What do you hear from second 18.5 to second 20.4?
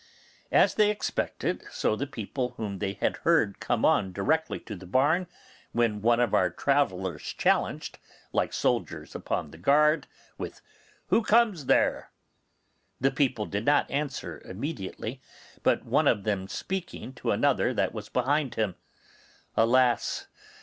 him, 'Alas!